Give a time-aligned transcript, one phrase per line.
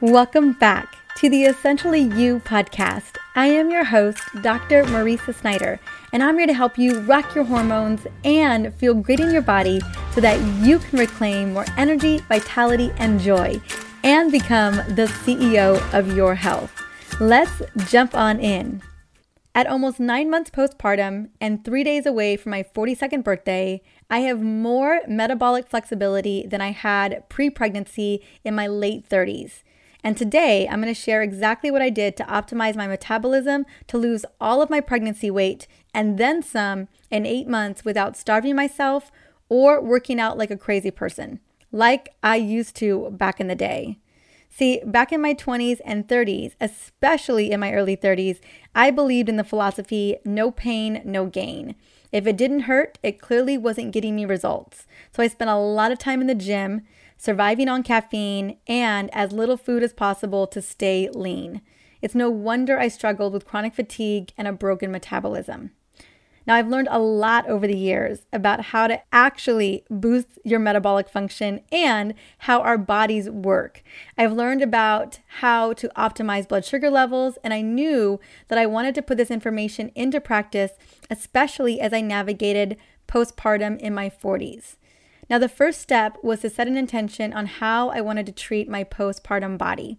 [0.00, 3.16] Welcome back to the Essentially You podcast.
[3.36, 4.82] I am your host, Dr.
[4.86, 5.78] Mariza Snyder,
[6.12, 9.80] and I'm here to help you rock your hormones and feel great in your body
[10.12, 13.60] so that you can reclaim more energy, vitality, and joy
[14.02, 16.72] and become the CEO of your health.
[17.20, 18.82] Let's jump on in.
[19.54, 23.80] At almost nine months postpartum and three days away from my 42nd birthday,
[24.10, 29.62] I have more metabolic flexibility than I had pre pregnancy in my late 30s.
[30.04, 33.96] And today I'm going to share exactly what I did to optimize my metabolism to
[33.96, 39.10] lose all of my pregnancy weight and then some in eight months without starving myself
[39.48, 41.40] or working out like a crazy person,
[41.72, 43.98] like I used to back in the day.
[44.50, 48.40] See, back in my 20s and 30s, especially in my early 30s,
[48.74, 51.76] I believed in the philosophy no pain, no gain.
[52.12, 54.86] If it didn't hurt, it clearly wasn't getting me results.
[55.12, 56.82] So I spent a lot of time in the gym,
[57.16, 61.60] surviving on caffeine, and as little food as possible to stay lean.
[62.02, 65.70] It's no wonder I struggled with chronic fatigue and a broken metabolism.
[66.46, 71.08] Now, I've learned a lot over the years about how to actually boost your metabolic
[71.08, 73.82] function and how our bodies work.
[74.18, 78.94] I've learned about how to optimize blood sugar levels, and I knew that I wanted
[78.96, 80.72] to put this information into practice,
[81.10, 82.76] especially as I navigated
[83.08, 84.76] postpartum in my 40s.
[85.30, 88.68] Now, the first step was to set an intention on how I wanted to treat
[88.68, 89.98] my postpartum body.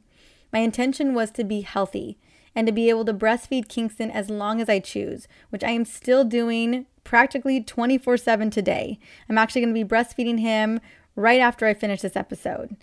[0.54, 2.18] My intention was to be healthy
[2.56, 5.84] and to be able to breastfeed Kingston as long as I choose, which I am
[5.84, 9.00] still doing practically 24 7 today.
[9.28, 10.80] I'm actually going to be breastfeeding him
[11.16, 12.78] right after I finish this episode.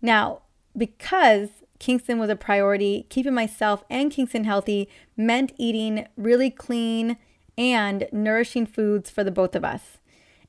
[0.00, 0.42] Now,
[0.76, 7.16] because Kingston was a priority, keeping myself and Kingston healthy meant eating really clean
[7.56, 9.98] and nourishing foods for the both of us.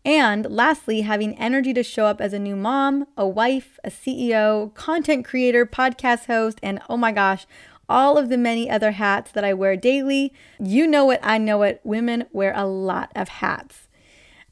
[0.06, 4.74] And lastly, having energy to show up as a new mom, a wife, a CEO,
[4.74, 7.46] content creator, podcast host, and oh my gosh,
[7.90, 10.32] all of the many other hats that I wear daily.
[10.60, 11.82] You know it, I know it.
[11.84, 13.88] Women wear a lot of hats.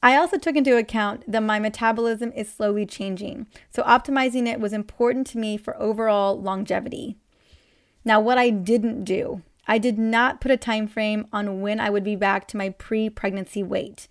[0.02, 4.74] I also took into account that my metabolism is slowly changing, so optimizing it was
[4.74, 7.18] important to me for overall longevity.
[8.06, 11.90] Now, what I didn't do, I did not put a time frame on when I
[11.90, 14.08] would be back to my pre-pregnancy weight.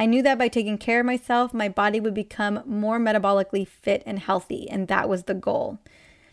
[0.00, 4.02] I knew that by taking care of myself, my body would become more metabolically fit
[4.06, 5.78] and healthy, and that was the goal.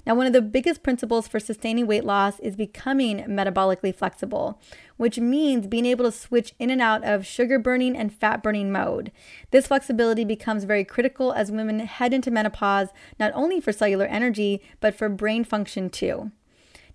[0.05, 4.61] Now, one of the biggest principles for sustaining weight loss is becoming metabolically flexible,
[4.95, 8.71] which means being able to switch in and out of sugar burning and fat burning
[8.71, 9.11] mode.
[9.51, 12.87] This flexibility becomes very critical as women head into menopause,
[13.19, 16.31] not only for cellular energy, but for brain function too.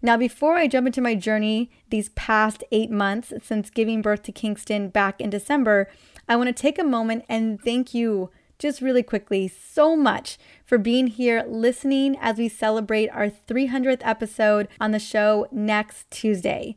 [0.04, 4.32] Now, before I jump into my journey these past eight months since giving birth to
[4.32, 5.88] Kingston back in December,
[6.28, 10.78] I want to take a moment and thank you just really quickly so much for
[10.78, 16.76] being here listening as we celebrate our 300th episode on the show next Tuesday.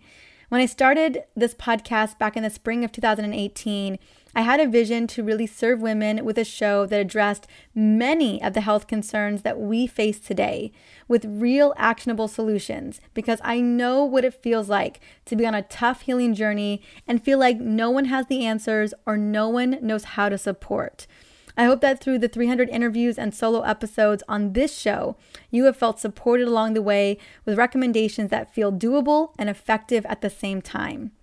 [0.50, 4.00] When I started this podcast back in the spring of 2018,
[4.38, 8.54] I had a vision to really serve women with a show that addressed many of
[8.54, 10.74] the health concerns that we face today
[11.08, 15.62] with real actionable solutions because I know what it feels like to be on a
[15.62, 20.04] tough healing journey and feel like no one has the answers or no one knows
[20.04, 21.08] how to support.
[21.56, 25.16] I hope that through the 300 interviews and solo episodes on this show,
[25.50, 30.20] you have felt supported along the way with recommendations that feel doable and effective at
[30.20, 31.14] the same time.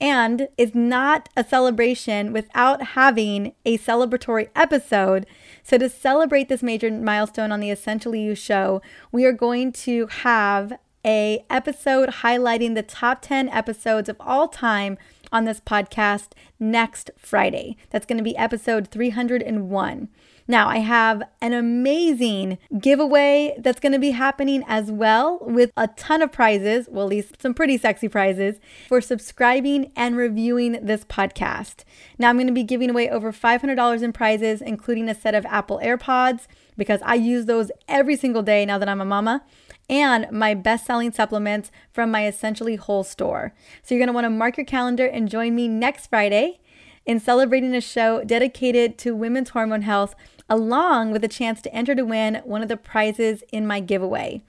[0.00, 5.26] And is not a celebration without having a celebratory episode.
[5.62, 8.80] So, to celebrate this major milestone on the Essentially You show,
[9.12, 10.72] we are going to have
[11.04, 14.98] a episode highlighting the top 10 episodes of all time
[15.32, 16.28] on this podcast
[16.58, 17.76] next Friday.
[17.90, 20.08] That's going to be episode 301.
[20.50, 25.86] Now, I have an amazing giveaway that's going to be happening as well with a
[25.86, 28.56] ton of prizes, well, at least some pretty sexy prizes,
[28.88, 31.84] for subscribing and reviewing this podcast.
[32.18, 35.46] Now, I'm going to be giving away over $500 in prizes, including a set of
[35.46, 39.44] Apple AirPods, because I use those every single day now that I'm a mama
[39.88, 43.54] and my best selling supplements from my Essentially Whole store.
[43.84, 46.58] So you're want to mark your calendar and join me next Friday
[47.06, 50.14] in celebrating a show dedicated to women's hormone health,
[50.48, 54.42] along with a chance to enter to win one of the prizes in my giveaway.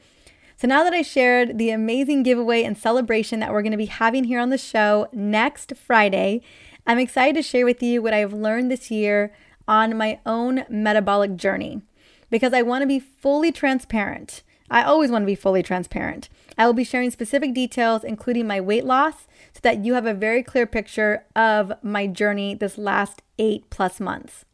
[0.57, 3.85] So now that I shared the amazing giveaway and celebration that we're going to be
[3.85, 6.41] having here on the show next Friday,
[6.85, 9.33] I'm excited to share with you what I've learned this year
[9.67, 11.81] on my own metabolic journey
[12.29, 14.43] because I want to be fully transparent.
[14.71, 16.29] I always want to be fully transparent.
[16.57, 20.13] I will be sharing specific details, including my weight loss, so that you have a
[20.13, 24.45] very clear picture of my journey this last eight plus months.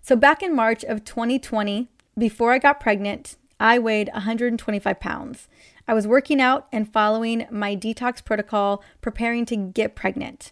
[0.00, 5.48] So, back in March of 2020, before I got pregnant, I weighed 125 pounds.
[5.86, 10.50] I was working out and following my detox protocol, preparing to get pregnant.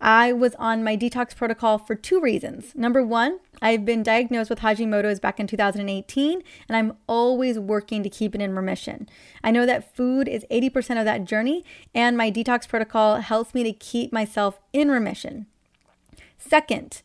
[0.00, 2.74] I was on my detox protocol for two reasons.
[2.74, 8.10] Number one, I've been diagnosed with Hashimoto's back in 2018, and I'm always working to
[8.10, 9.08] keep it in remission.
[9.42, 11.64] I know that food is 80% of that journey,
[11.94, 15.46] and my detox protocol helps me to keep myself in remission.
[16.38, 17.02] Second,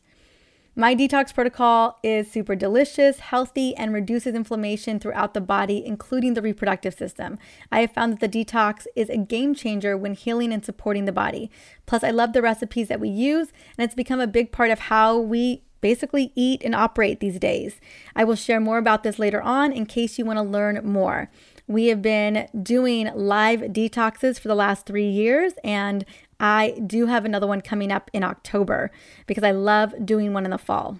[0.74, 6.40] my detox protocol is super delicious, healthy, and reduces inflammation throughout the body, including the
[6.40, 7.38] reproductive system.
[7.70, 11.12] I have found that the detox is a game changer when healing and supporting the
[11.12, 11.50] body.
[11.84, 14.78] Plus, I love the recipes that we use, and it's become a big part of
[14.78, 17.78] how we basically eat and operate these days.
[18.16, 21.30] I will share more about this later on in case you want to learn more.
[21.66, 26.06] We have been doing live detoxes for the last three years, and
[26.40, 28.90] I do have another one coming up in October
[29.26, 30.98] because I love doing one in the fall.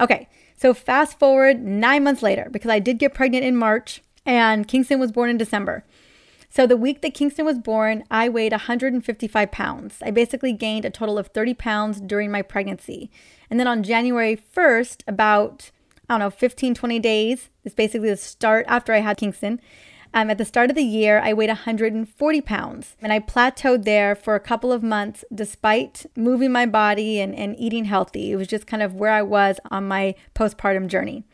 [0.00, 4.66] Okay, so fast forward nine months later because I did get pregnant in March and
[4.66, 5.84] Kingston was born in December.
[6.54, 9.96] So the week that Kingston was born, I weighed 155 pounds.
[10.00, 13.10] I basically gained a total of 30 pounds during my pregnancy.
[13.50, 15.72] And then on January 1st, about,
[16.08, 19.60] I don't know, 15, 20 days, is basically the start after I had Kingston,
[20.14, 24.14] um, at the start of the year, I weighed 140 pounds and I plateaued there
[24.14, 28.30] for a couple of months despite moving my body and, and eating healthy.
[28.30, 31.24] It was just kind of where I was on my postpartum journey.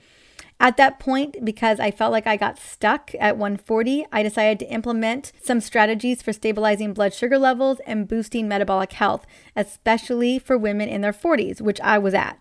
[0.62, 4.70] At that point, because I felt like I got stuck at 140, I decided to
[4.70, 9.26] implement some strategies for stabilizing blood sugar levels and boosting metabolic health,
[9.56, 12.38] especially for women in their 40s, which I was at.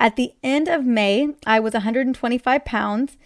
[0.00, 3.16] At the end of May, I was 125 pounds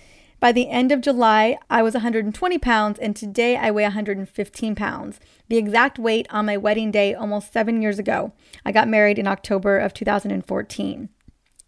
[0.40, 5.18] by the end of July, I was 120 pounds, and today I weigh 115 pounds,
[5.48, 8.32] the exact weight on my wedding day almost seven years ago.
[8.64, 11.08] I got married in October of 2014.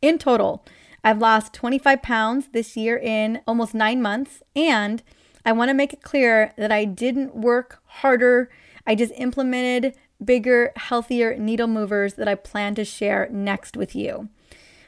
[0.03, 0.65] In total,
[1.03, 5.03] I've lost 25 pounds this year in almost nine months, and
[5.45, 8.51] I want to make it clear that I didn't work harder.
[8.87, 14.29] I just implemented bigger, healthier needle movers that I plan to share next with you.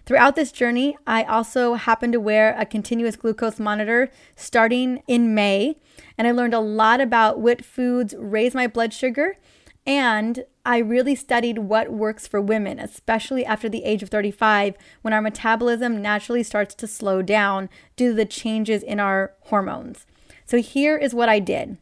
[0.05, 5.77] Throughout this journey, I also happened to wear a continuous glucose monitor starting in May,
[6.19, 9.37] and I learned a lot about what foods raise my blood sugar.
[9.87, 15.13] And I really studied what works for women, especially after the age of 35, when
[15.13, 20.07] our metabolism naturally starts to slow down due to the changes in our hormones.
[20.45, 21.79] So, here is what I did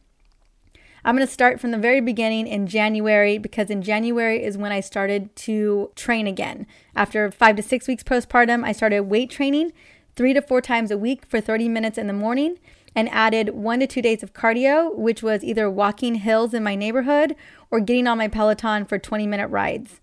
[1.03, 4.71] I'm going to start from the very beginning in January because in January is when
[4.71, 6.67] I started to train again.
[6.95, 9.73] After five to six weeks postpartum, I started weight training
[10.15, 12.59] three to four times a week for 30 minutes in the morning
[12.95, 16.75] and added one to two days of cardio, which was either walking hills in my
[16.75, 17.35] neighborhood
[17.69, 20.01] or getting on my Peloton for 20 minute rides.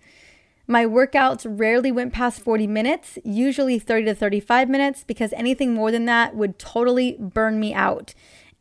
[0.66, 5.90] My workouts rarely went past 40 minutes, usually 30 to 35 minutes, because anything more
[5.90, 8.14] than that would totally burn me out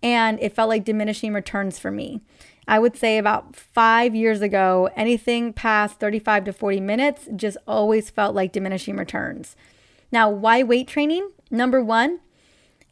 [0.03, 2.21] and it felt like diminishing returns for me.
[2.67, 8.09] I would say about five years ago, anything past 35 to 40 minutes just always
[8.09, 9.55] felt like diminishing returns.
[10.11, 11.31] Now, why weight training?
[11.49, 12.19] Number one,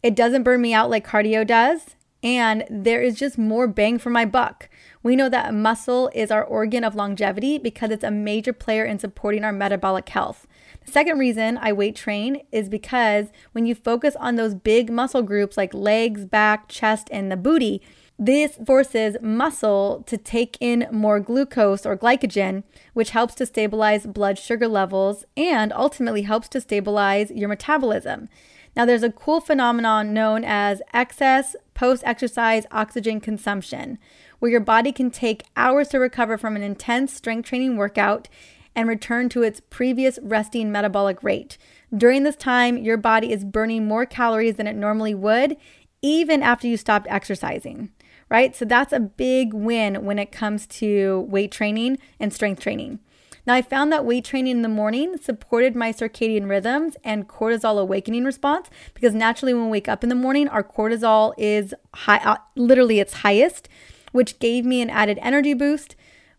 [0.05, 4.11] it doesn't burn me out like cardio does, and there is just more bang for
[4.11, 4.69] my buck.
[5.01, 8.99] We know that muscle is our organ of longevity because it's a major player in
[8.99, 10.45] supporting our metabolic health.
[10.85, 15.23] The second reason I weight train is because when you focus on those big muscle
[15.23, 17.81] groups like legs, back, chest, and the booty,
[18.19, 22.61] this forces muscle to take in more glucose or glycogen,
[22.93, 28.29] which helps to stabilize blood sugar levels and ultimately helps to stabilize your metabolism.
[28.75, 33.97] Now, there's a cool phenomenon known as excess post exercise oxygen consumption,
[34.39, 38.27] where your body can take hours to recover from an intense strength training workout
[38.75, 41.57] and return to its previous resting metabolic rate.
[41.95, 45.55] During this time, your body is burning more calories than it normally would,
[46.01, 47.91] even after you stopped exercising,
[48.29, 48.53] right?
[48.55, 52.99] So that's a big win when it comes to weight training and strength training.
[53.45, 57.79] Now, I found that weight training in the morning supported my circadian rhythms and cortisol
[57.79, 62.17] awakening response because naturally, when we wake up in the morning, our cortisol is high,
[62.17, 63.69] uh, literally its highest,
[64.11, 65.95] which gave me an added energy boost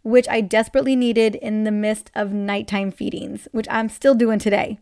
[0.07, 4.79] which I desperately needed in the midst of nighttime feedings, which I'm still doing today.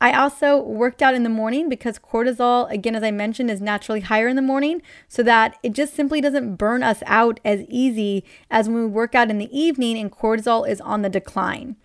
[0.00, 4.00] I also worked out in the morning because cortisol, again, as I mentioned, is naturally
[4.00, 8.24] higher in the morning, so that it just simply doesn't burn us out as easy
[8.50, 11.76] as when we work out in the evening and cortisol is on the decline.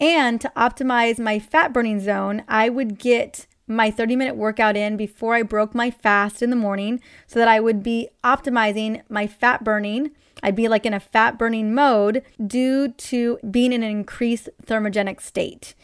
[0.00, 4.96] And to optimize my fat burning zone, I would get my 30 minute workout in
[4.96, 9.26] before I broke my fast in the morning so that I would be optimizing my
[9.26, 10.10] fat burning
[10.42, 15.20] I'd be like in a fat burning mode due to being in an increased thermogenic
[15.20, 15.74] state.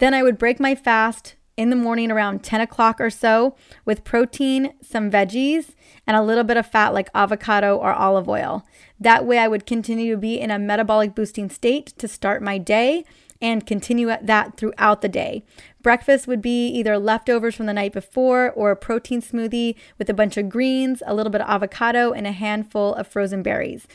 [0.00, 3.54] Then I would break my fast in the morning around 10 o'clock or so
[3.84, 5.74] with protein, some veggies,
[6.06, 8.66] and a little bit of fat like avocado or olive oil.
[8.98, 12.56] That way, I would continue to be in a metabolic boosting state to start my
[12.56, 13.04] day
[13.42, 15.44] and continue that throughout the day.
[15.82, 20.14] Breakfast would be either leftovers from the night before or a protein smoothie with a
[20.14, 23.86] bunch of greens, a little bit of avocado, and a handful of frozen berries.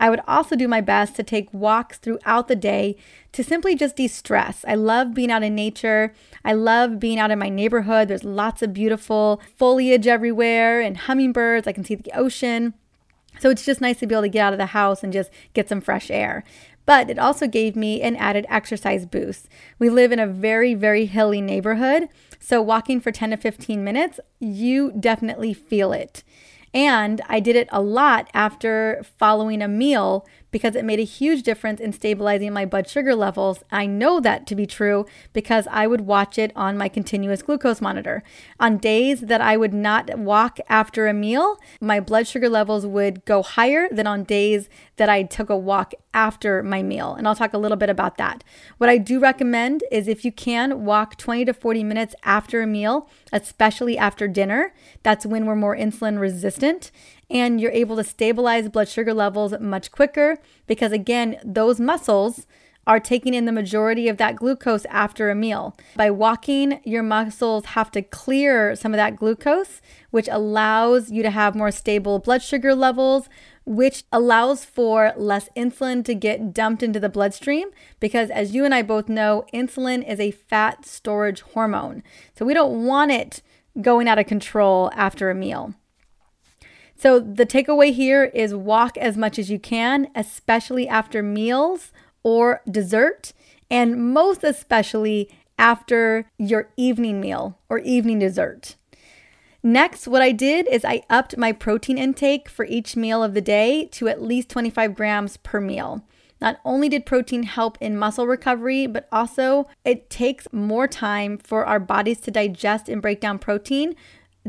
[0.00, 2.96] I would also do my best to take walks throughout the day
[3.32, 4.64] to simply just de stress.
[4.66, 6.14] I love being out in nature.
[6.44, 8.08] I love being out in my neighborhood.
[8.08, 11.66] There's lots of beautiful foliage everywhere and hummingbirds.
[11.66, 12.74] I can see the ocean.
[13.40, 15.30] So it's just nice to be able to get out of the house and just
[15.54, 16.44] get some fresh air.
[16.86, 19.48] But it also gave me an added exercise boost.
[19.78, 22.08] We live in a very, very hilly neighborhood.
[22.40, 26.24] So walking for 10 to 15 minutes, you definitely feel it.
[26.74, 31.42] And I did it a lot after following a meal because it made a huge
[31.42, 33.62] difference in stabilizing my blood sugar levels.
[33.70, 37.80] I know that to be true because I would watch it on my continuous glucose
[37.80, 38.22] monitor.
[38.58, 43.24] On days that I would not walk after a meal, my blood sugar levels would
[43.24, 47.14] go higher than on days that I took a walk after my meal.
[47.14, 48.42] And I'll talk a little bit about that.
[48.78, 52.66] What I do recommend is if you can walk 20 to 40 minutes after a
[52.66, 56.90] meal, especially after dinner, that's when we're more insulin resistant
[57.30, 62.46] and you're able to stabilize blood sugar levels much quicker because, again, those muscles
[62.88, 65.76] are taking in the majority of that glucose after a meal.
[65.94, 71.30] By walking, your muscles have to clear some of that glucose, which allows you to
[71.30, 73.28] have more stable blood sugar levels,
[73.66, 77.68] which allows for less insulin to get dumped into the bloodstream.
[78.00, 82.02] Because, as you and I both know, insulin is a fat storage hormone.
[82.38, 83.42] So, we don't want it
[83.82, 85.74] going out of control after a meal.
[87.00, 91.92] So, the takeaway here is walk as much as you can, especially after meals
[92.24, 93.32] or dessert,
[93.70, 98.74] and most especially after your evening meal or evening dessert.
[99.62, 103.40] Next, what I did is I upped my protein intake for each meal of the
[103.40, 106.04] day to at least 25 grams per meal.
[106.40, 111.64] Not only did protein help in muscle recovery, but also it takes more time for
[111.64, 113.96] our bodies to digest and break down protein,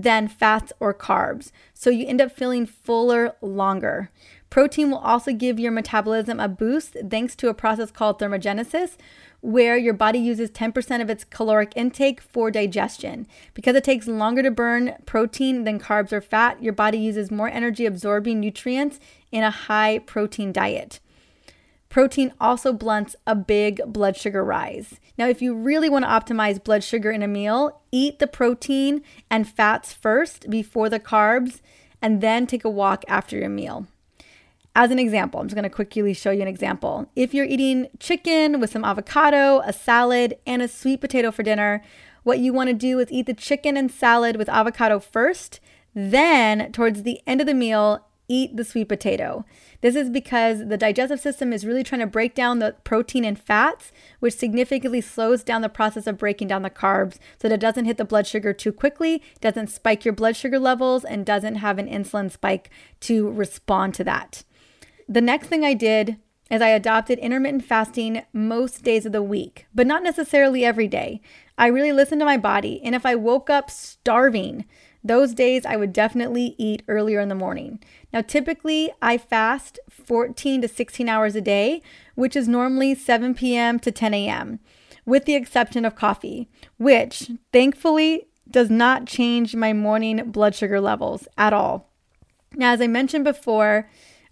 [0.04, 1.52] than fats or carbs.
[1.74, 4.10] So you end up feeling fuller longer.
[4.50, 8.98] Protein will also give your metabolism a boost thanks to a process called thermogenesis,
[9.42, 13.28] where your body uses 10% of its caloric intake for digestion.
[13.54, 17.50] Because it takes longer to burn protein than carbs or fat, your body uses more
[17.50, 19.00] energy absorbing nutrients
[19.32, 21.00] in a high protein diet.
[21.90, 25.00] Protein also blunts a big blood sugar rise.
[25.18, 29.02] Now, if you really want to optimize blood sugar in a meal, eat the protein
[29.30, 31.62] and fats first before the carbs,
[32.00, 33.88] and then take a walk after your meal.
[34.76, 37.10] As an example, I'm just going to quickly show you an example.
[37.16, 41.84] If you're eating chicken with some avocado, a salad, and a sweet potato for dinner,
[42.22, 45.60] what you want to do is eat the chicken and salad with avocado first.
[45.96, 49.44] Then, towards the end of the meal, eat the sweet potato.
[49.82, 53.38] This is because the digestive system is really trying to break down the protein and
[53.38, 57.60] fats, which significantly slows down the process of breaking down the carbs so that it
[57.60, 61.56] doesn't hit the blood sugar too quickly, doesn't spike your blood sugar levels, and doesn't
[61.56, 62.70] have an insulin spike
[63.02, 64.44] to respond to that.
[65.08, 66.18] The next thing I did
[66.52, 71.22] is I adopted intermittent fasting most days of the week, but not necessarily every day.
[71.58, 74.66] I really listened to my body, and if I woke up starving,
[75.04, 77.80] those days I would definitely eat earlier in the morning.
[78.12, 81.82] Now, typically I fast 14 to 16 hours a day,
[82.16, 83.80] which is normally 7 p.m.
[83.80, 84.60] to 10 a.m.,
[85.06, 91.28] with the exception of coffee, which thankfully does not change my morning blood sugar levels
[91.38, 91.90] at all.
[92.56, 93.90] Now, as I mentioned before,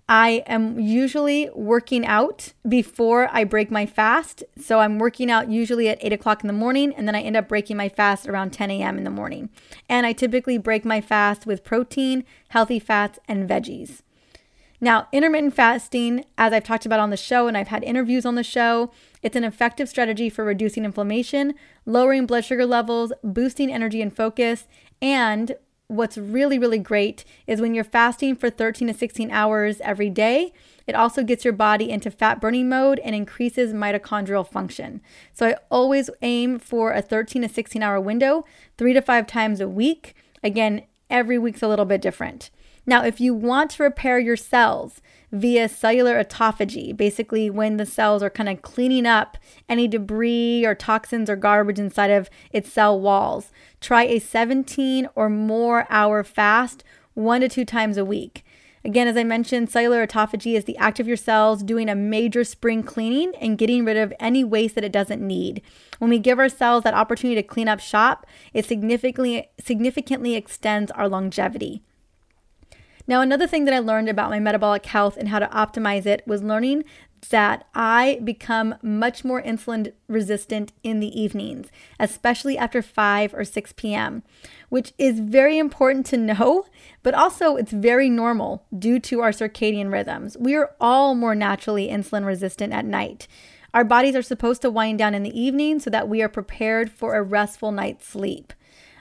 [0.10, 4.44] I am usually working out before I break my fast.
[4.58, 7.36] So I'm working out usually at 8 o'clock in the morning, and then I end
[7.36, 8.98] up breaking my fast around 10 a.m.
[8.98, 9.50] in the morning.
[9.90, 14.02] And I typically break my fast with protein, healthy fats, and veggies.
[14.80, 18.36] Now, intermittent fasting, as I've talked about on the show and I've had interviews on
[18.36, 18.92] the show,
[19.24, 24.68] it's an effective strategy for reducing inflammation, lowering blood sugar levels, boosting energy and focus,
[25.02, 25.56] and
[25.88, 30.51] what's really, really great is when you're fasting for 13 to 16 hours every day,
[30.86, 35.01] it also gets your body into fat burning mode and increases mitochondrial function.
[35.34, 38.46] So I always aim for a 13 to 16 hour window,
[38.77, 40.13] three to five times a week.
[40.44, 42.50] Again, every week's a little bit different.
[42.89, 45.01] Now, if you want to repair your cells,
[45.32, 50.74] via cellular autophagy, basically, when the cells are kind of cleaning up any debris or
[50.74, 53.51] toxins or garbage inside of its cell walls.
[53.82, 58.46] Try a 17 or more hour fast one to two times a week.
[58.86, 62.46] Again, as I mentioned, cellular autophagy is the act of your cells doing a major
[62.46, 65.62] spring cleaning and getting rid of any waste that it doesn't need.
[66.00, 70.89] When we give our cells that opportunity to clean up shop, it significantly significantly extends
[70.91, 71.84] our longevity.
[73.08, 76.24] Now, another thing that I learned about my metabolic health and how to optimize it
[76.28, 76.84] was learning
[77.30, 81.68] that I become much more insulin resistant in the evenings,
[82.00, 84.24] especially after 5 or 6 p.m.,
[84.70, 86.66] which is very important to know,
[87.02, 90.38] but also it's very normal due to our circadian rhythms.
[90.38, 93.28] We are all more naturally insulin resistant at night.
[93.74, 96.92] Our bodies are supposed to wind down in the evening so that we are prepared
[96.92, 98.54] for a restful night's sleep.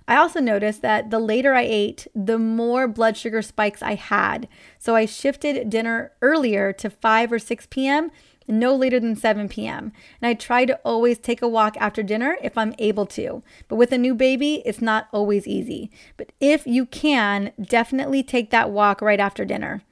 [0.09, 4.49] I also noticed that the later I ate, the more blood sugar spikes I had.
[4.79, 8.11] So I shifted dinner earlier to 5 or 6 p.m.,
[8.49, 9.93] no later than 7 p.m.
[10.21, 13.43] And I try to always take a walk after dinner if I'm able to.
[13.67, 15.91] But with a new baby, it's not always easy.
[16.17, 19.83] But if you can, definitely take that walk right after dinner.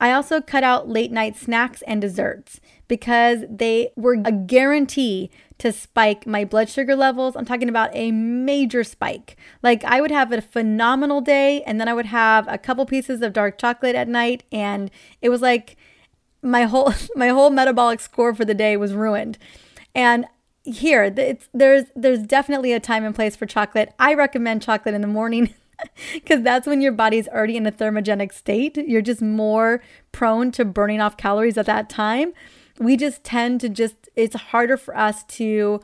[0.00, 5.72] I also cut out late night snacks and desserts because they were a guarantee to
[5.72, 7.34] spike my blood sugar levels.
[7.34, 9.36] I'm talking about a major spike.
[9.62, 13.22] Like I would have a phenomenal day and then I would have a couple pieces
[13.22, 14.90] of dark chocolate at night and
[15.22, 15.76] it was like
[16.42, 19.38] my whole my whole metabolic score for the day was ruined.
[19.94, 20.26] And
[20.62, 23.94] here, there's there's definitely a time and place for chocolate.
[23.98, 25.54] I recommend chocolate in the morning.
[26.14, 28.76] because that's when your body's already in a thermogenic state.
[28.76, 32.32] You're just more prone to burning off calories at that time.
[32.78, 35.80] We just tend to just, it's harder for us to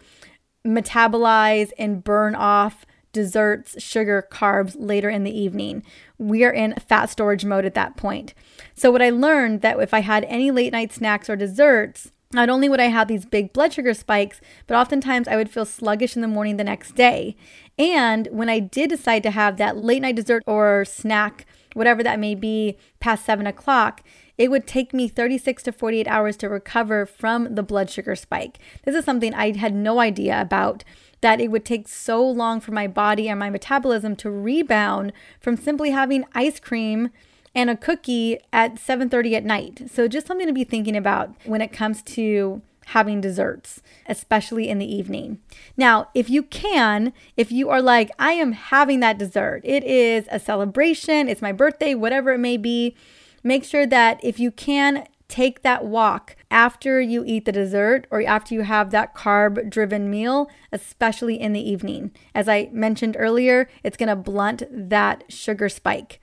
[0.67, 5.83] metabolize and burn off desserts, sugar, carbs later in the evening.
[6.19, 8.35] We are in fat storage mode at that point.
[8.75, 12.49] So, what I learned that if I had any late night snacks or desserts, not
[12.49, 16.17] only would I have these big blood sugar spikes, but oftentimes I would feel sluggish
[16.17, 17.37] in the morning the next day.
[17.79, 22.19] And when I did decide to have that late night dessert or snack, whatever that
[22.19, 24.03] may be, past seven o'clock,
[24.39, 28.59] it would take me 36 to 48 hours to recover from the blood sugar spike.
[28.85, 30.85] This is something I had no idea about
[31.21, 35.57] that it would take so long for my body and my metabolism to rebound from
[35.57, 37.11] simply having ice cream
[37.55, 39.91] and a cookie at 7:30 at night.
[39.91, 44.79] So just something to be thinking about when it comes to having desserts, especially in
[44.79, 45.39] the evening.
[45.77, 50.27] Now, if you can, if you are like, I am having that dessert, it is
[50.31, 52.97] a celebration, it's my birthday, whatever it may be,
[53.45, 58.23] make sure that if you can, take that walk after you eat the dessert or
[58.23, 62.11] after you have that carb driven meal, especially in the evening.
[62.35, 66.21] As I mentioned earlier, it's going to blunt that sugar spike.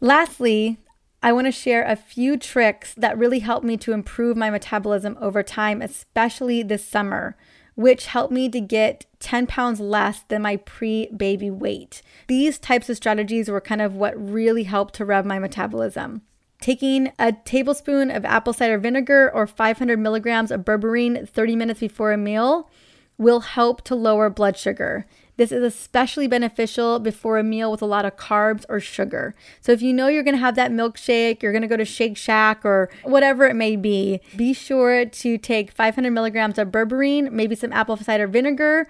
[0.00, 0.78] Lastly,
[1.22, 5.18] I want to share a few tricks that really helped me to improve my metabolism
[5.20, 7.36] over time, especially this summer,
[7.74, 12.02] which helped me to get 10 pounds less than my pre baby weight.
[12.28, 16.22] These types of strategies were kind of what really helped to rev my metabolism.
[16.60, 22.12] Taking a tablespoon of apple cider vinegar or 500 milligrams of berberine 30 minutes before
[22.12, 22.70] a meal
[23.16, 25.06] will help to lower blood sugar.
[25.38, 29.36] This is especially beneficial before a meal with a lot of carbs or sugar.
[29.60, 32.64] So if you know you're to have that milkshake, you're to go to Shake Shack
[32.64, 37.72] or whatever it may be, be sure to take 500 milligrams of berberine, maybe some
[37.72, 38.88] apple cider vinegar,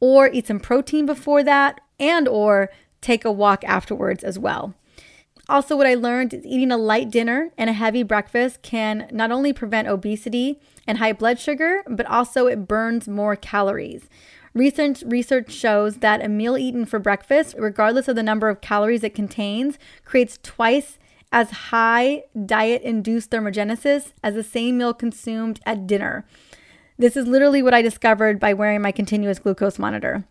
[0.00, 2.70] or eat some protein before that, and or
[3.02, 4.72] take a walk afterwards as well.
[5.50, 9.30] Also, what I learned is eating a light dinner and a heavy breakfast can not
[9.30, 14.08] only prevent obesity and high blood sugar, but also it burns more calories.
[14.52, 19.04] Recent research shows that a meal eaten for breakfast, regardless of the number of calories
[19.04, 20.98] it contains, creates twice
[21.32, 26.26] as high diet induced thermogenesis as the same meal consumed at dinner.
[26.98, 30.24] This is literally what I discovered by wearing my continuous glucose monitor.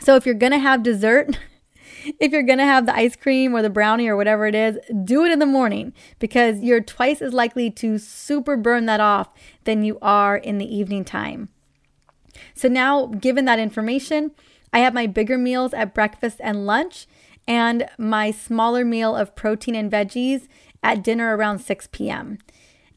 [0.00, 1.38] So if you're gonna have dessert,
[2.18, 5.26] if you're gonna have the ice cream or the brownie or whatever it is, do
[5.26, 9.28] it in the morning because you're twice as likely to super burn that off
[9.64, 11.50] than you are in the evening time.
[12.54, 14.32] So now, given that information,
[14.72, 17.06] I have my bigger meals at breakfast and lunch,
[17.48, 20.46] and my smaller meal of protein and veggies
[20.82, 22.38] at dinner around 6 p.m.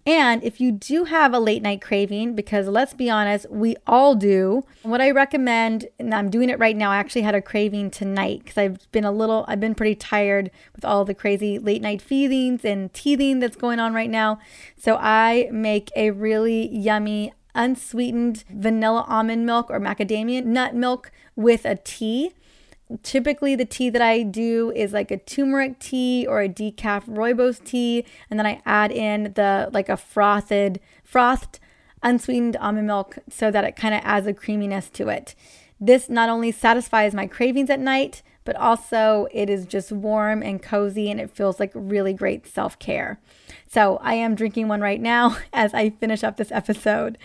[0.06, 4.16] And if you do have a late night craving, because let's be honest, we all
[4.16, 7.90] do, what I recommend, and I'm doing it right now, I actually had a craving
[7.90, 11.82] tonight because I've been a little, I've been pretty tired with all the crazy late
[11.82, 14.40] night feedings and teething that's going on right now.
[14.78, 21.66] So I make a really yummy unsweetened vanilla almond milk or macadamia nut milk with
[21.66, 22.32] a tea.
[23.02, 27.64] Typically, the tea that I do is like a turmeric tea or a decaf rooibos
[27.64, 31.60] tea, and then I add in the like a frothed, frothed,
[32.04, 35.34] unsweetened almond milk so that it kind of adds a creaminess to it.
[35.80, 40.62] This not only satisfies my cravings at night, but also it is just warm and
[40.62, 43.20] cozy and it feels like really great self care.
[43.68, 47.18] So I am drinking one right now as I finish up this episode.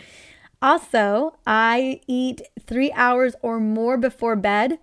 [0.60, 4.78] Also, I eat three hours or more before bed.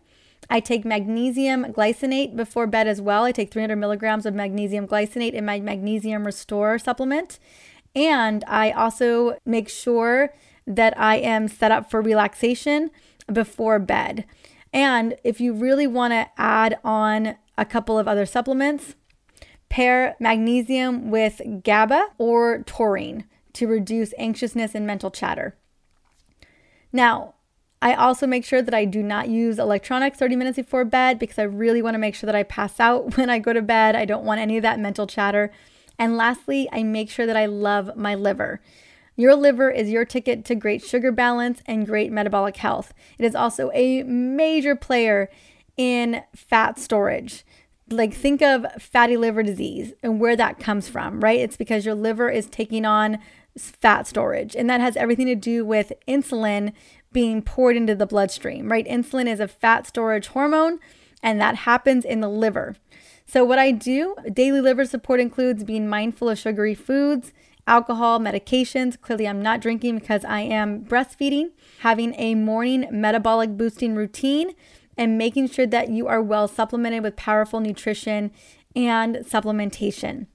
[0.50, 3.24] I take magnesium glycinate before bed as well.
[3.24, 7.40] I take 300 milligrams of magnesium glycinate in my magnesium restore supplement.
[7.96, 10.34] And I also make sure
[10.68, 12.92] that I am set up for relaxation
[13.32, 14.26] before bed.
[14.76, 18.96] And if you really want to add on a couple of other supplements,
[19.70, 25.56] pair magnesium with GABA or taurine to reduce anxiousness and mental chatter.
[26.92, 27.36] Now,
[27.82, 31.40] I also make sure that I do not use electronics 30 minutes before bed because
[31.40, 33.96] I really want to make sure that I pass out when I go to bed.
[33.96, 35.54] I don't want any of that mental chatter.
[35.98, 38.60] And lastly, I make sure that I love my liver.
[39.16, 42.94] Your liver is your ticket to great sugar balance and great metabolic health.
[43.18, 45.30] It is also a major player
[45.78, 47.46] in fat storage.
[47.90, 51.40] Like, think of fatty liver disease and where that comes from, right?
[51.40, 53.20] It's because your liver is taking on
[53.58, 54.56] fat storage.
[54.56, 56.74] And that has everything to do with insulin
[57.12, 58.86] being poured into the bloodstream, right?
[58.86, 60.80] Insulin is a fat storage hormone,
[61.24, 62.76] and that happens in the liver.
[63.26, 67.34] So, what I do, daily liver support includes being mindful of sugary foods,
[67.68, 69.00] alcohol, medications.
[69.00, 74.52] Clearly, I'm not drinking because I am breastfeeding, having a morning metabolic boosting routine,
[74.98, 78.32] and making sure that you are well supplemented with powerful nutrition
[78.76, 80.28] and supplementation.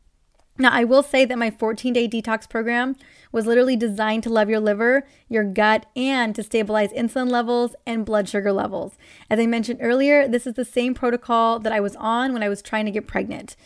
[0.61, 2.95] Now, I will say that my 14 day detox program
[3.33, 8.05] was literally designed to love your liver, your gut, and to stabilize insulin levels and
[8.05, 8.99] blood sugar levels.
[9.31, 12.51] As I mentioned earlier, this is the same protocol that I was on when I
[12.51, 13.57] was trying to get pregnant.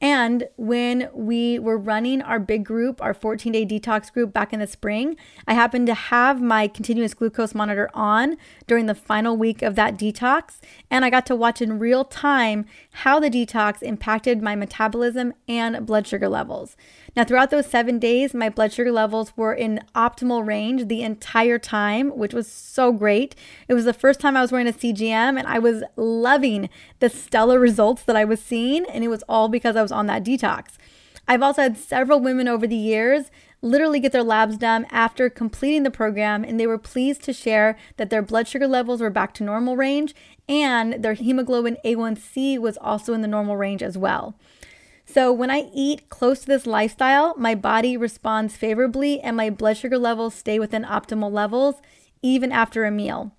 [0.00, 4.60] And when we were running our big group, our 14 day detox group back in
[4.60, 9.62] the spring, I happened to have my continuous glucose monitor on during the final week
[9.62, 10.58] of that detox.
[10.90, 15.84] And I got to watch in real time how the detox impacted my metabolism and
[15.84, 16.76] blood sugar levels.
[17.18, 21.58] Now, throughout those seven days, my blood sugar levels were in optimal range the entire
[21.58, 23.34] time, which was so great.
[23.66, 27.10] It was the first time I was wearing a CGM, and I was loving the
[27.10, 28.84] stellar results that I was seeing.
[28.88, 30.76] And it was all because I was on that detox.
[31.26, 35.82] I've also had several women over the years literally get their labs done after completing
[35.82, 39.34] the program, and they were pleased to share that their blood sugar levels were back
[39.34, 40.14] to normal range
[40.48, 44.36] and their hemoglobin A1C was also in the normal range as well.
[45.10, 49.78] So, when I eat close to this lifestyle, my body responds favorably and my blood
[49.78, 51.76] sugar levels stay within optimal levels
[52.20, 53.32] even after a meal.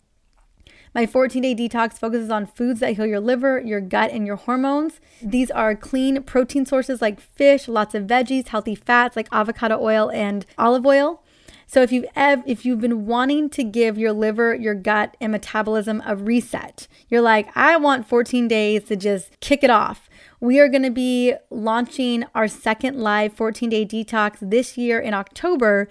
[0.95, 4.37] My 14 day detox focuses on foods that heal your liver, your gut, and your
[4.37, 4.99] hormones.
[5.21, 10.09] These are clean protein sources like fish, lots of veggies, healthy fats like avocado oil
[10.09, 11.21] and olive oil.
[11.67, 15.31] So if you've ev- if you've been wanting to give your liver, your gut, and
[15.31, 20.08] metabolism a reset, you're like, I want 14 days to just kick it off
[20.39, 25.13] we are going to be launching our second live 14 day detox this year in
[25.13, 25.89] October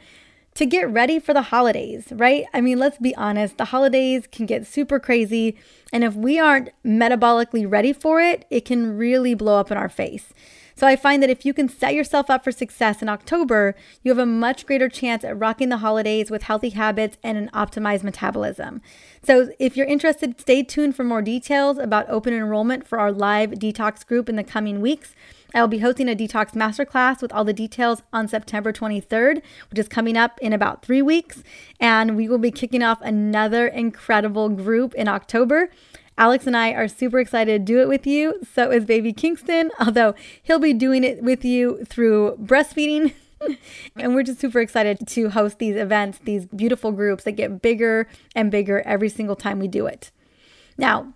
[0.54, 2.44] to get ready for the holidays, right?
[2.52, 5.56] I mean, let's be honest, the holidays can get super crazy.
[5.92, 9.88] And if we aren't metabolically ready for it, it can really blow up in our
[9.88, 10.32] face.
[10.78, 14.12] So I find that if you can set yourself up for success in October, you
[14.12, 18.04] have a much greater chance at rocking the holidays with healthy habits and an optimized
[18.04, 18.80] metabolism.
[19.20, 23.50] So if you're interested, stay tuned for more details about open enrollment for our live
[23.54, 25.16] detox group in the coming weeks.
[25.52, 29.80] I will be hosting a detox masterclass with all the details on September 23rd, which
[29.80, 31.42] is coming up in about three weeks.
[31.80, 35.70] And we will be kicking off another incredible group in October.
[36.18, 38.40] Alex and I are super excited to do it with you.
[38.52, 43.14] So is baby Kingston, although he'll be doing it with you through breastfeeding.
[43.96, 48.09] and we're just super excited to host these events, these beautiful groups that get bigger
[48.35, 50.11] and bigger every single time we do it.
[50.76, 51.14] Now,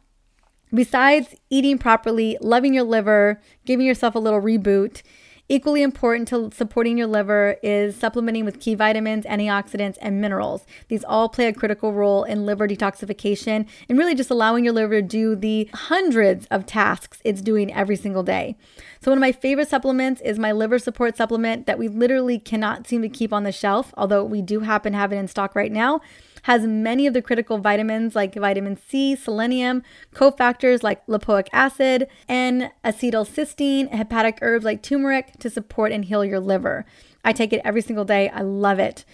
[0.73, 5.03] besides eating properly, loving your liver, giving yourself a little reboot,
[5.49, 10.65] Equally important to supporting your liver is supplementing with key vitamins, antioxidants, and minerals.
[10.89, 15.03] These all play a critical role in liver detoxification and really just allowing your liver
[15.03, 18.57] to do the hundreds of tasks it's doing every single day.
[19.01, 22.87] So, one of my favorite supplements is my liver support supplement that we literally cannot
[22.87, 25.57] seem to keep on the shelf, although we do happen to have it in stock
[25.57, 26.01] right now
[26.43, 29.83] has many of the critical vitamins like vitamin C, selenium,
[30.15, 36.41] cofactors like lipoic acid, and acetylcysteine, hepatic herbs like turmeric to support and heal your
[36.41, 36.85] liver.
[37.25, 38.29] I take it every single day.
[38.29, 39.05] I love it.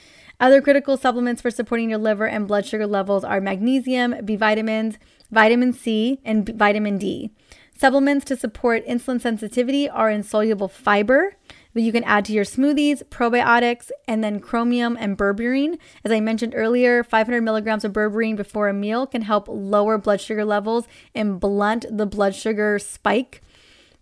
[0.41, 4.97] Other critical supplements for supporting your liver and blood sugar levels are magnesium, B vitamins,
[5.31, 7.33] vitamin C, and vitamin D.
[7.77, 11.37] Supplements to support insulin sensitivity are insoluble fiber,
[11.79, 15.79] that you can add to your smoothies, probiotics, and then chromium and berberine.
[16.05, 20.21] As I mentioned earlier, 500 milligrams of berberine before a meal can help lower blood
[20.21, 23.43] sugar levels and blunt the blood sugar spike.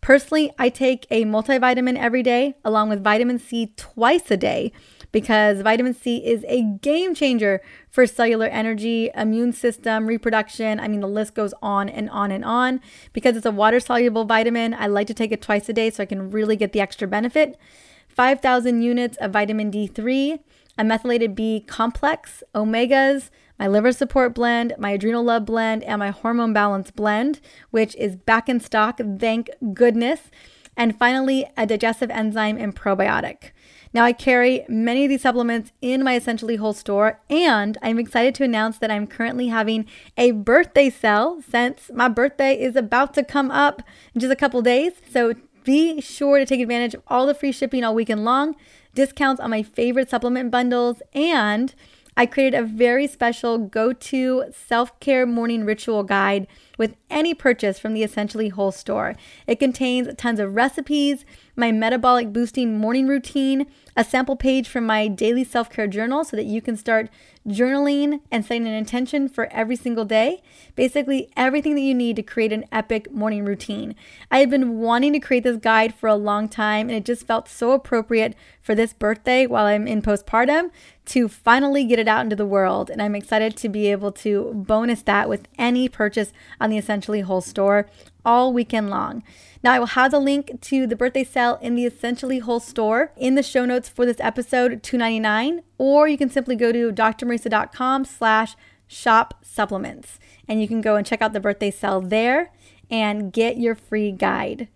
[0.06, 4.70] Personally, I take a multivitamin every day along with vitamin C twice a day
[5.10, 10.78] because vitamin C is a game changer for cellular energy, immune system, reproduction.
[10.78, 12.80] I mean, the list goes on and on and on.
[13.12, 16.04] Because it's a water soluble vitamin, I like to take it twice a day so
[16.04, 17.58] I can really get the extra benefit.
[18.06, 20.38] 5,000 units of vitamin D3,
[20.78, 26.10] a methylated B complex, omegas, my liver support blend, my adrenal love blend, and my
[26.10, 27.40] hormone balance blend,
[27.70, 30.30] which is back in stock, thank goodness.
[30.76, 33.52] And finally, a digestive enzyme and probiotic.
[33.94, 38.34] Now, I carry many of these supplements in my Essentially Whole store, and I'm excited
[38.34, 39.86] to announce that I'm currently having
[40.18, 43.80] a birthday sale since my birthday is about to come up
[44.14, 44.92] in just a couple days.
[45.10, 45.32] So
[45.64, 48.54] be sure to take advantage of all the free shipping all weekend long,
[48.94, 51.74] discounts on my favorite supplement bundles, and
[52.16, 56.46] I created a very special go to self care morning ritual guide
[56.78, 59.16] with any purchase from the Essentially Whole store.
[59.46, 61.24] It contains tons of recipes,
[61.56, 63.66] my metabolic boosting morning routine,
[63.96, 67.08] a sample page from my daily self care journal so that you can start
[67.48, 70.42] journaling and setting an intention for every single day.
[70.74, 73.94] Basically, everything that you need to create an epic morning routine.
[74.30, 77.26] I have been wanting to create this guide for a long time, and it just
[77.26, 80.70] felt so appropriate for this birthday while I'm in postpartum
[81.06, 82.90] to finally get it out into the world.
[82.90, 87.20] And I'm excited to be able to bonus that with any purchase on the Essentially
[87.20, 87.88] Whole store
[88.24, 89.22] all weekend long.
[89.62, 93.12] Now, I will have the link to the birthday sale in the Essentially Whole store
[93.16, 98.04] in the show notes for this episode, 299 or you can simply go to drmariza.com
[98.04, 98.56] slash
[98.86, 100.18] shop supplements.
[100.48, 102.50] And you can go and check out the birthday sale there
[102.90, 104.68] and get your free guide.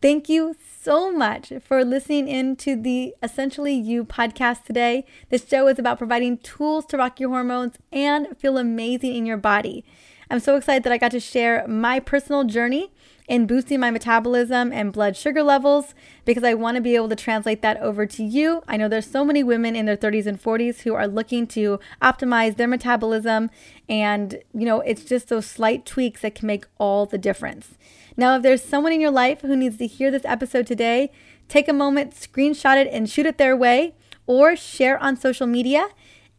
[0.00, 5.04] Thank you so much for listening in to the Essentially You podcast today.
[5.28, 9.36] This show is about providing tools to rock your hormones and feel amazing in your
[9.36, 9.84] body.
[10.28, 12.90] I'm so excited that I got to share my personal journey
[13.32, 15.94] in boosting my metabolism and blood sugar levels
[16.26, 18.62] because I want to be able to translate that over to you.
[18.68, 21.80] I know there's so many women in their 30s and 40s who are looking to
[22.02, 23.48] optimize their metabolism
[23.88, 27.78] and you know, it's just those slight tweaks that can make all the difference.
[28.18, 31.10] Now, if there's someone in your life who needs to hear this episode today,
[31.48, 33.94] take a moment, screenshot it and shoot it their way
[34.26, 35.88] or share on social media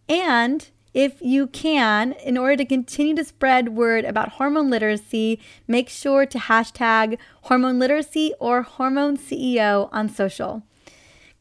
[0.07, 5.89] and if you can, in order to continue to spread word about hormone literacy, make
[5.89, 10.63] sure to hashtag hormone literacy or hormone CEO on social.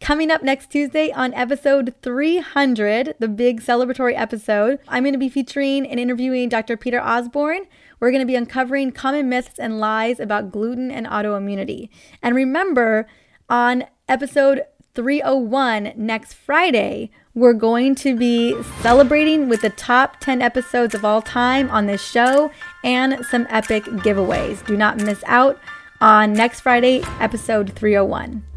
[0.01, 5.29] Coming up next Tuesday on episode 300, the big celebratory episode, I'm going to be
[5.29, 6.77] featuring and interviewing Dr.
[6.77, 7.67] Peter Osborne.
[8.01, 11.89] We're going to be uncovering common myths and lies about gluten and autoimmunity.
[12.21, 13.07] And remember,
[13.49, 14.63] on episode
[14.97, 21.23] 301 next Friday, we're going to be celebrating with the top 10 episodes of all
[21.23, 22.51] time on this show
[22.85, 24.65] and some epic giveaways.
[24.67, 25.59] Do not miss out
[26.01, 28.52] on next Friday, episode 301.